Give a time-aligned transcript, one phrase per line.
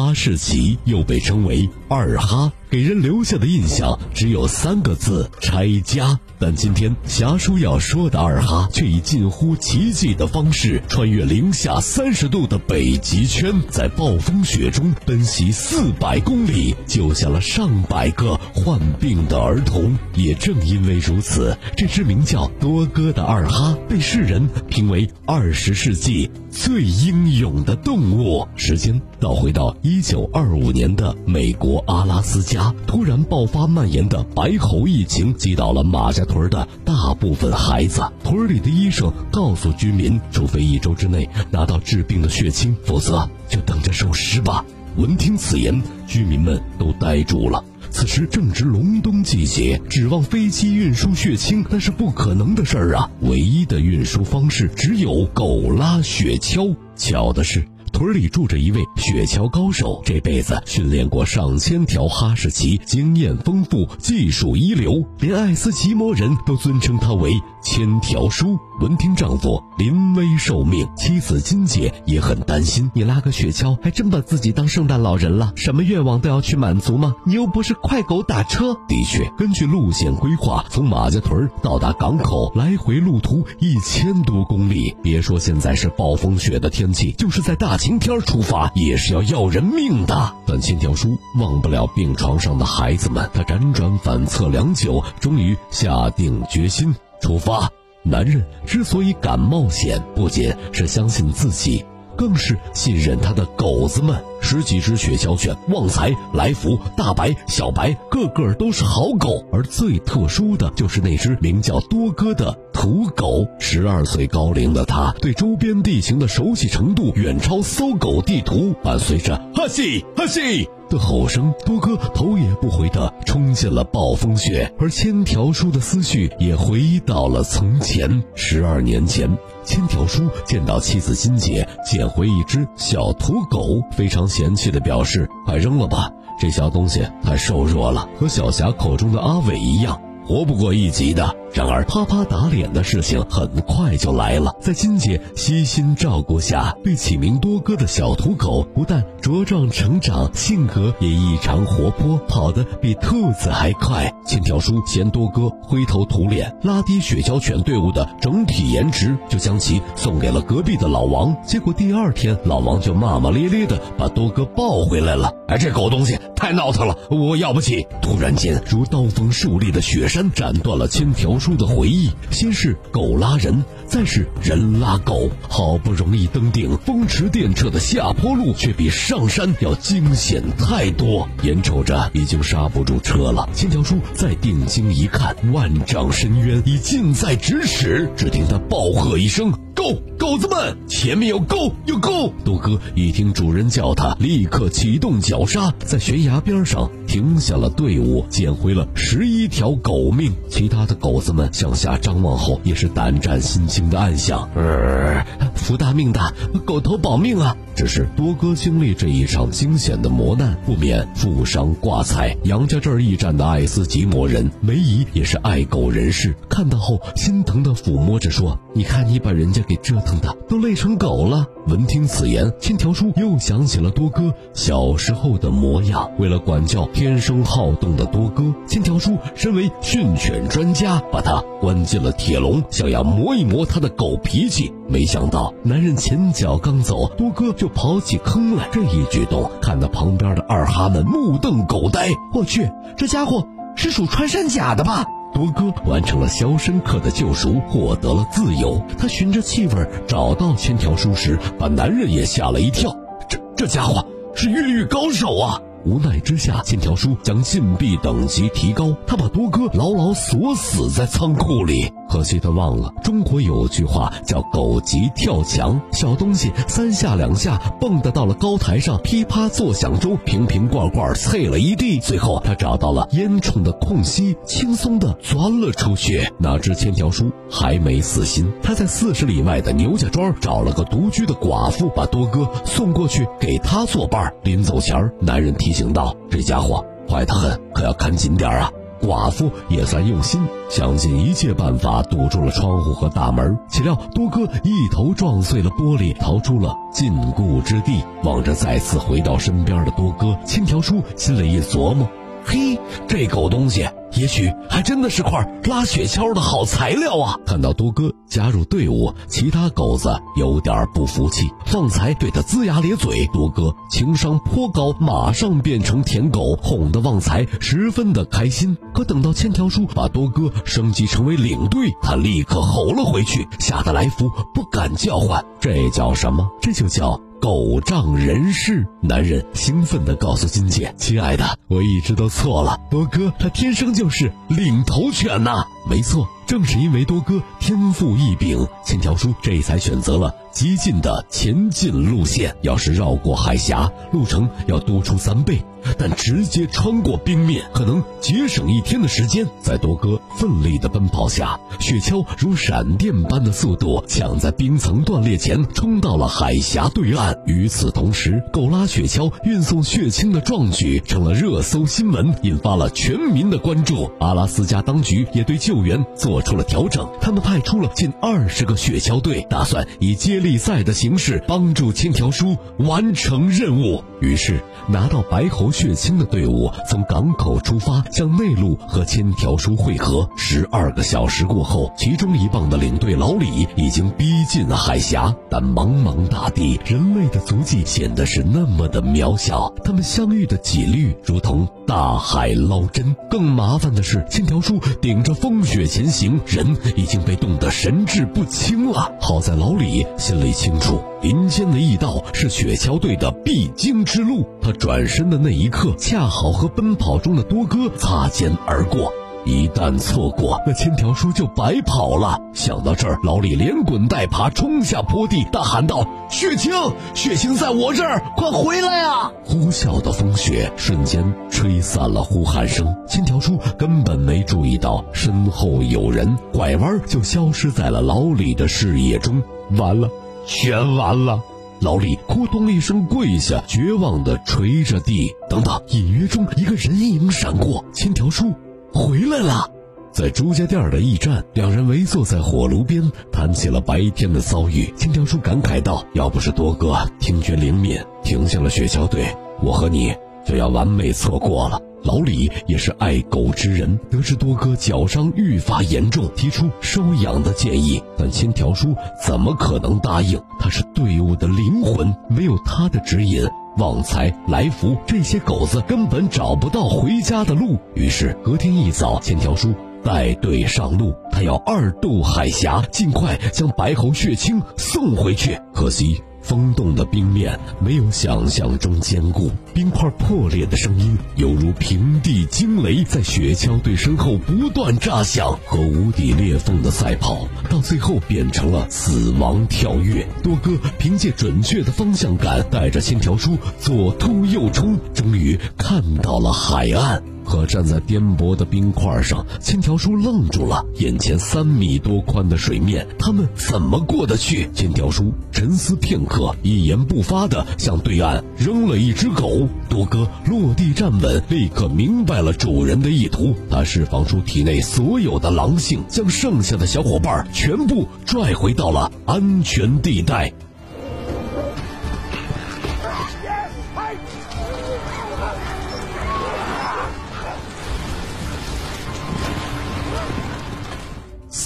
[0.00, 6.20] 哈士奇又被称为二哈，给人留下的印象只有三个字：拆家。
[6.38, 19.98] 但今天侠叔要说的二哈，却以近乎奇迹的方式穿越零下三十度的北极圈，在暴风雪中奔袭四百公里，救下了上百个患病的儿童。
[20.14, 28.48] 也正因为如此，这只名叫多哥的二哈被世人评为二十世纪最英勇的动物。
[28.56, 36.24] 时间倒回到一九二五年的美国阿拉斯加，突然爆发蔓延的白喉疫情，击倒了马家。
[36.24, 44.64] 屯的大部分孩子，屯里的医生告诉居民，除非一周之内拿到治病的血清，否则就等着受尸吧。
[44.96, 47.64] 闻听此言，居民们都呆住了。
[47.90, 53.10] 此时正值隆冬季节，指望飞机运输血清那是不可能的事儿啊！
[53.22, 56.76] 唯一的运输方式只有狗拉雪橇。
[56.94, 57.64] 巧的是。
[58.00, 67.30] 屯里住着一位雪橇高手，这辈子训练过上千条哈士奇，经验丰富，技术一流，连爱斯基摩人都尊称他为
[67.62, 68.58] “千条叔”。
[68.80, 72.90] 闻听丈夫临危受命，妻子金姐也很担心。
[72.94, 75.52] 你拉个雪橇，还真把自己当圣诞老人了？
[75.54, 77.14] 什么愿望都要去满足吗？
[77.26, 78.72] 你又不是快狗打车。
[78.88, 84.96] 的确，根据路线规划，从马家屯到达港口，来回路途一千多公里。
[85.02, 90.32] 别说现在是暴风雪的天气，就是在大晴明天出发，也是要要人命的。
[90.46, 97.68] 但千条叔忘不了病床上的孩子们，他辗转反侧良久，终于下定决心出发。
[98.04, 101.84] 男人之所以敢冒险，不仅是相信自己，
[102.20, 104.14] 更是信任他的狗子们。
[104.42, 109.42] 十几只雪橇犬，旺财、来福、大白、小白，个个都是好狗。
[109.50, 113.46] 而最特殊的就是那只名叫多哥的土狗。
[113.58, 118.74] 十二岁高龄的他，对周边地形的熟悉程度远超搜狗地图。
[118.82, 124.70] 伴随着“哈西哈西”的吼声，多哥头也不回地冲进了暴风雪。
[124.78, 128.22] 而千条叔的思绪也回到了从前。
[128.34, 129.38] 十二年前，
[129.70, 134.26] 千条叔见到妻子金姐捡回一只小土狗，非常。
[134.26, 136.10] 嫌弃的表示：“快扔了吧，
[136.40, 144.54] 这小东西太瘦弱了，和小霞口中的阿伟一样，活不过一集的。”然而，啪啪打脸的事情很快就来了。
[144.60, 154.14] 在金姐悉心照顾下，被起名多哥的小土狗不但茁壮成长，性格也异常活泼，跑得比兔子还快。
[154.24, 161.36] 千条叔嫌多哥灰头土脸，拉低雪橇犬队伍的整体颜值，就将其送给了隔壁的老王。
[161.44, 165.32] 结果第二天，老王就骂骂咧咧的把多哥抱回来了。
[165.48, 167.88] 哎，这狗东西太闹腾了，我要不起。
[168.00, 171.39] 突然间，如刀锋竖立的雪山斩断了千条。
[171.40, 175.30] 叔的回忆，先是狗拉人，再是人拉狗。
[175.48, 181.26] 好不容易登顶风驰电掣的下坡路，却比上山要惊险太多。
[181.42, 188.10] 眼瞅着已经刹不住车了，千条叔再定睛一看，万丈深渊已近在咫尺。
[188.16, 189.52] 只听他暴喝一声。
[189.72, 192.34] 狗狗子们，前面有狗有狗！
[192.44, 200.32] 多哥一听主人叫他，立刻启动脚刹，在悬崖边上停下了队伍，捡回了十一条狗命。
[200.48, 205.26] 其他的狗子们向下张望后，也是胆战心惊的暗想：呃，
[205.56, 206.32] 福大命大，
[206.64, 207.56] 狗头保命啊！
[207.74, 212.36] 只是多哥经历这一场惊险的磨难，不免负伤挂彩。
[212.44, 226.10] 杨家这儿驿站的爱斯基摩人梅姨也是爱狗人士，看到后心疼的抚摸着说：“你看你把人家给折腾的都累成狗了。”闻听此言，千条叔又想起了多哥小时候的模样。
[226.18, 234.70] 为了管教天生好动的多哥，千条叔身为训犬专家，把他关进了铁笼，想要磨一磨他的狗脾气。
[234.86, 238.68] 没想到男人前脚刚走，多哥就跑起坑来。
[238.70, 242.10] 这一举动看得旁边的二哈们目瞪口呆。
[242.34, 245.06] 我去，这家伙是属穿山甲的吧？
[245.32, 248.78] 多哥完成了肖申克的救赎，获得了自由。
[248.98, 252.94] 他循着气味找到千条叔时，把男人也吓了一跳。
[253.26, 254.04] 这这家伙
[254.34, 255.62] 是越狱高手啊！
[255.84, 261.90] 无奈之下，信条叔将禁闭等级提高，他把多哥牢牢锁死在仓库里。
[262.10, 272.00] 可惜他忘了，中国有句话叫“狗急跳墙”，小东西三下两下蹦跶到了高台上，噼啪作响中，瓶瓶罐罐碎了一地。
[272.00, 276.28] 最后他找到了烟囱的空隙，轻松地钻了出去。
[276.36, 284.34] 哪知千条叔还没死心，他在四十里外的牛家庄找了个独居的寡妇，把多哥送过去给他作伴。
[284.42, 288.68] 临走前，男人提醒道：“这家伙坏得很，可要看紧点啊。”
[289.00, 293.58] 寡妇也算用心，想尽一切办法堵住了窗户和大门。
[293.68, 298.04] 岂料多哥一头撞碎了玻璃，逃出了禁锢之地。
[298.22, 302.06] 望着再次回到身边的多哥，千条叔心里一琢磨：
[302.50, 302.76] 嘿，
[303.06, 303.88] 这狗东西。
[304.16, 307.38] 也许还真的是块拉雪橇的好材料啊！
[307.46, 313.28] 看到多哥加入队伍，其他狗子有点不服气，旺财对他龇牙咧嘴。
[313.32, 318.76] 多哥情商颇高，马上变成舔狗，哄得旺财十分的开心。
[318.92, 325.44] 可等到千条叔把多哥升级成为领队，他立刻吼了回去，吓得来福不敢叫唤。
[325.60, 326.50] 这叫什么？
[326.60, 327.20] 这就叫。
[327.40, 336.28] 狗仗人势，男人兴奋地告诉金姐：“亲爱的，我一直都错了，我哥他天生就是领头犬呐。”没错。
[336.50, 342.56] 正是因为多哥天赋异禀，千条叔这才选择了激进的前进路线。
[342.62, 345.62] 要是绕过海峡，路程要多出三倍，
[345.96, 349.46] 但直接穿过冰面，可能节省一天的时间。
[349.62, 357.38] 在多哥奋力的奔跑下，雪橇如闪电般的速度，抢在冰层断裂前冲到了海峡对岸。
[357.46, 364.10] 与此同时，狗拉雪橇运送血清的壮举成了热搜新闻，引发了全民的关注。
[364.18, 366.39] 阿拉斯加当局也对救援做。
[366.40, 374.02] 出了调整，他们派出了近二十个雪橇队，打算以接力赛的形式帮助千条叔完成任务。
[374.20, 380.28] 于是，拿到白喉血清的队伍从港口出发，向内陆和千条叔汇合。
[380.36, 389.72] 十二个小时过后，其中一棒的领队老李已经逼近了海峡，但茫茫大地，人类的足迹显得是那么的渺小。
[389.82, 393.16] 他们相遇的几率如同大海捞针。
[393.30, 399.12] 更麻烦的是，千条叔顶着风雪前行，人已经被冻得神志不清了。
[399.20, 401.00] 好在老李心里清楚。
[401.22, 404.46] 林间的驿道是雪橇队的必经之路。
[404.62, 409.12] 他转身的那一刻，恰好和奔跑中的多哥擦肩而过。
[409.44, 412.38] 一旦错过，那千条叔就白跑了。
[412.52, 416.72] 想到这儿，老李连滚带爬冲下坡地，大喊道：“雪清，
[417.14, 422.94] 雪清在我这儿，快回来啊！”呼啸的风雪瞬间吹散了呼喊声。
[423.08, 429.42] 千条叔根本没注意到身后有人，拐弯就消失在了老李的视野中。
[429.76, 430.08] 完了。
[430.46, 431.42] 全完了！
[431.80, 435.34] 老李扑通一声跪下，绝望地捶着地。
[435.48, 438.52] 等等，隐约中一个人影闪过，千条叔
[438.92, 439.70] 回来了。
[440.12, 444.92] 在朱家店的驿站，两人围坐在火炉边，谈起了白天的遭遇。
[444.96, 449.24] 千条叔感慨道：“要不是多哥听觉灵敏，停下了雪橇队，
[449.62, 450.12] 我和你
[450.44, 460.40] 就要完美错过了。”老李也是爱狗之人，得知多哥脚伤愈发严重，提出收养的建议，但千条叔怎么可能答应？
[460.58, 463.46] 他是队伍的灵魂，没有他的指引，
[463.80, 467.78] 旺财、来福这些狗子根本找不到回家的路。
[467.94, 469.74] 于是隔天一早，千条叔
[470.04, 475.58] 带队上路，他要二渡海峡，尽快将白喉血清送回去。
[475.72, 476.22] 可惜。
[476.42, 490.26] 风冻的冰面没有想象中坚固，冰块破裂的声音犹如平地惊雷，在雪橇队身后不断炸响，和无底裂缝的赛跑，到最后变成了死亡跳跃。
[490.42, 497.22] 多哥凭借准确的方向感，带着千条叔左突右冲，终于看到了海岸。
[497.50, 500.86] 可站在颠簸的冰块上，千条叔愣住了。
[501.00, 504.70] 眼前三米多宽的水面，他们怎么过得去？
[504.72, 509.66] 千条叔沉思片刻，一言不发地向对岸扔了一只狗。
[509.88, 513.56] 多哥落地站稳，立刻明白了主人的意图。
[513.68, 520.52] 他释放出体内所有的狼性，将剩下的小伙伴全部拽回到了安全地带。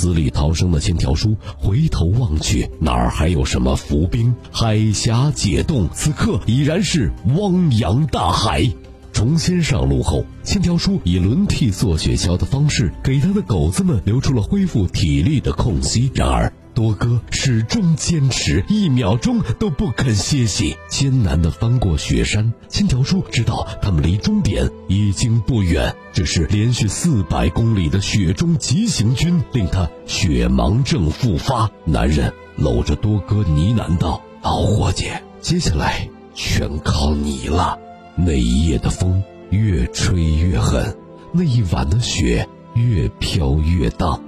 [0.05, 4.35] 死里逃生的千条叔回头望去，哪儿还有什么浮冰？
[4.53, 8.71] 海峡解冻，此刻已然是汪洋大海。
[9.15, 16.13] 重新上路后，千条叔以轮替坐雪橇的方式，给他的狗子们留出了恢复体力的空隙。
[16.15, 22.53] 然而，多哥始终坚持，一秒钟都不肯歇息，艰难地翻过雪山。
[22.69, 31.71] 千条叔知道他们离终点已经不远，只是连续四百公里的雪中急行军令他血盲症复发。
[31.85, 35.07] 男人搂着多哥呢喃道：“老伙计，
[35.41, 37.79] 接下来全靠你了。”
[38.19, 40.97] 那一夜的风越吹越狠，
[41.33, 44.19] 那一晚的雪越飘越大。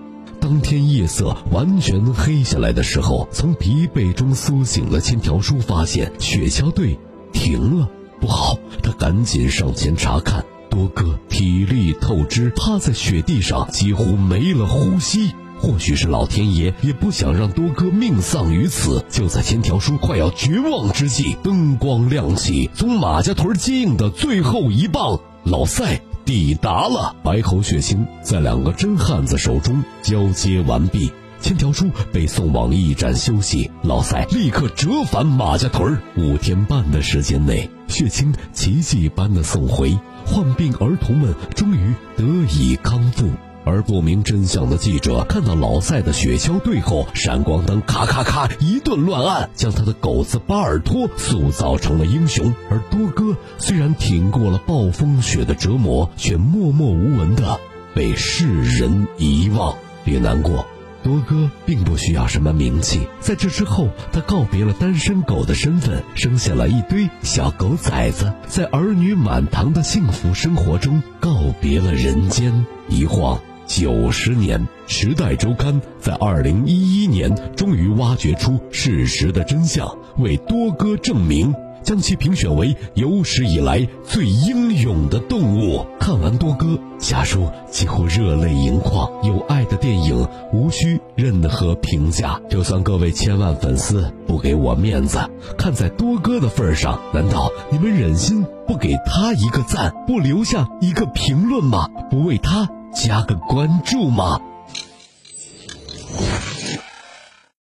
[0.46, 6.96] 当天夜色完全黑下来的时候，从疲惫中苏醒的千条叔发现雪橇队
[7.32, 8.56] 停了，不好！
[8.80, 10.44] 他赶紧上前查看。
[10.70, 15.32] 多哥体力透支，趴在雪地上几乎没了呼吸。
[15.58, 19.04] 或许是老天爷也不想让多哥命丧于此。
[19.10, 27.16] 就在千条叔快要绝望之际，灯光亮起，从马家屯接应的最后一棒老赛抵达了。
[27.24, 31.10] 白喉血清在两个真汉子手中交接完毕。
[31.38, 42.24] 千条叔被送往驿站休息，老赛立刻折返马家屯儿五天半的时间内，血清奇迹般的送回，患病儿童们终于得
[42.58, 43.30] 以康复。
[43.66, 52.54] 而不明真相的记者看到老赛的雪橇队后，闪光灯咔咔咔一顿乱按，将他的狗子巴尔托塑造成了英雄。
[52.70, 57.58] 而多哥虽然挺过了暴风雪的折磨，却默默无闻的
[57.92, 58.46] 被世
[58.78, 59.76] 人遗忘。
[60.04, 60.64] 别难过。
[61.02, 72.66] 多哥并不需要什么名气，在这之后，他告别了单身狗的身份，生下了一堆小狗崽子，在儿女满堂的幸福生活中告别了人间。
[72.88, 81.52] 一晃九十年，《时代周刊》在二零一一年终于挖掘出事实的真相，为多哥证明。
[81.82, 85.86] 将其评选为有史以来最英勇的动物。
[86.00, 89.08] 看完多哥，家叔几乎热泪盈眶。
[89.22, 95.20] 有爱的电影无需任何评价，就算各位千万粉丝不给我面子，
[95.56, 101.88] 看在多哥的份上，难道你们忍心不给他一个赞，不留下一个评论吗？
[102.10, 104.40] 不为他加个关注吗？